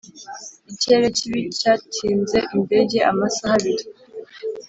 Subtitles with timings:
[0.71, 3.85] ikirere kibi cyatinze indege amasaha abiri.